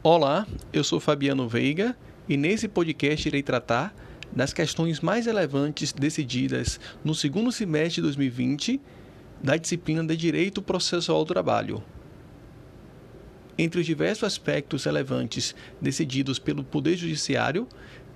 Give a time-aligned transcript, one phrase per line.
[0.00, 1.96] Olá, eu sou Fabiano Veiga
[2.28, 3.92] e nesse podcast irei tratar
[4.30, 8.80] das questões mais relevantes decididas no segundo semestre de 2020
[9.42, 11.82] da disciplina de Direito Processual do Trabalho.
[13.58, 17.66] Entre os diversos aspectos relevantes decididos pelo Poder Judiciário,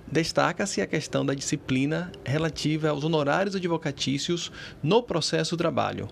[0.09, 6.07] destaca-se a questão da disciplina relativa aos honorários advocatícios no processo do trabalho.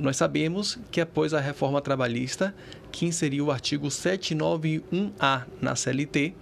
[0.00, 2.54] Nós sabemos que após a reforma trabalhista,
[2.90, 6.32] que inseriu o artigo 791A na CLT,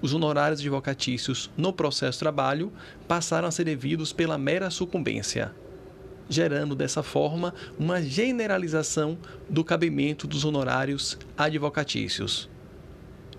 [0.00, 2.72] os honorários advocatícios no processo trabalho
[3.08, 5.52] passaram a ser devidos pela mera sucumbência,
[6.28, 9.18] gerando dessa forma uma generalização
[9.50, 12.48] do cabimento dos honorários advocatícios.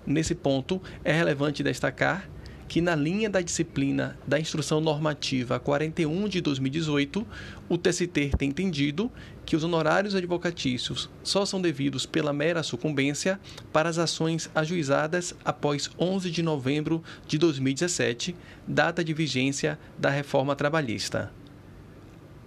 [0.06, 2.28] Nesse ponto, é relevante destacar
[2.68, 7.26] que, na linha da disciplina da Instrução Normativa 41 de 2018,
[7.68, 9.10] o TST tem entendido
[9.44, 13.38] que os honorários advocatícios só são devidos pela mera sucumbência
[13.72, 18.34] para as ações ajuizadas após 11 de novembro de 2017,
[18.66, 21.32] data de vigência da reforma trabalhista.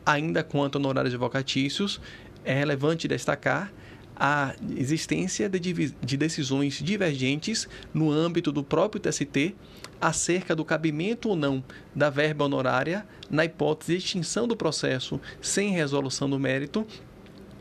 [0.06, 2.02] Ainda quanto honorários advocatícios,
[2.44, 3.72] é relevante destacar
[4.20, 9.56] a existência de, de decisões divergentes no âmbito do próprio TST
[10.02, 11.64] acerca do cabimento ou não
[11.96, 16.86] da verba honorária na hipótese de extinção do processo sem resolução do mérito,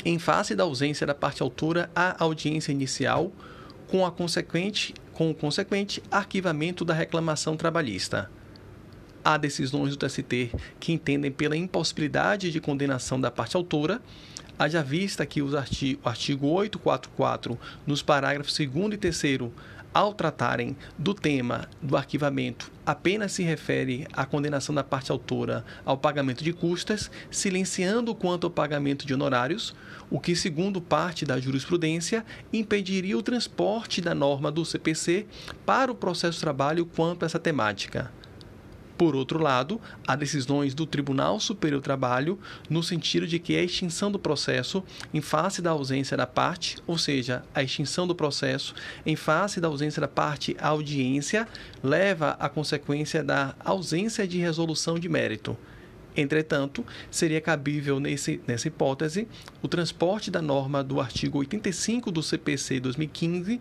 [0.05, 3.33] em face da ausência da parte autora à audiência inicial,
[3.89, 8.31] com, a consequente, com o consequente arquivamento da reclamação trabalhista.
[9.29, 14.01] Há decisões do TST que entendem pela impossibilidade de condenação da parte autora,
[14.57, 19.51] haja vista que o artigo, artigo 844, nos parágrafos 2 e 3
[19.93, 25.99] ao tratarem do tema do arquivamento, apenas se refere à condenação da parte autora ao
[25.99, 29.75] pagamento de custas, silenciando quanto ao pagamento de honorários,
[30.09, 35.27] o que, segundo parte da jurisprudência, impediria o transporte da norma do CPC
[35.65, 38.13] para o processo trabalho quanto a essa temática.
[38.97, 42.39] Por outro lado, há decisões do Tribunal Superior do Trabalho
[42.71, 44.83] no sentido de que a extinção do processo
[45.13, 49.69] em face da ausência da parte, ou seja, a extinção do processo em face da
[49.69, 51.47] ausência da parte à audiência,
[51.83, 55.57] leva à consequência da ausência de resolução de mérito.
[56.17, 59.29] Entretanto, seria cabível nesse, nessa hipótese
[59.61, 63.61] o transporte da norma do artigo 85 do CPC 2015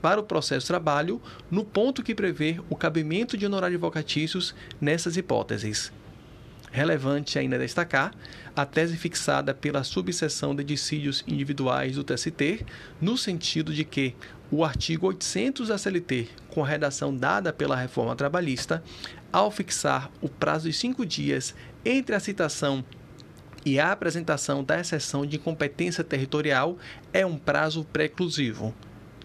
[0.00, 1.20] para o processo trabalho
[1.50, 5.92] no ponto que prevê o cabimento de honorários advocatícios nessas hipóteses.
[6.70, 8.12] Relevante ainda destacar
[8.54, 12.66] a tese fixada pela subseção de dissídios individuais do TST,
[13.00, 14.14] no sentido de que
[14.56, 18.84] o artigo 800 da CLT, com a redação dada pela reforma trabalhista,
[19.32, 22.84] ao fixar o prazo de cinco dias entre a citação
[23.66, 26.78] e a apresentação da exceção de incompetência territorial,
[27.12, 28.72] é um prazo preclusivo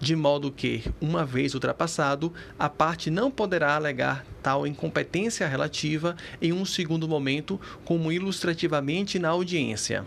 [0.02, 6.54] de modo que, uma vez ultrapassado, a parte não poderá alegar tal incompetência relativa em
[6.54, 10.06] um segundo momento, como ilustrativamente na audiência.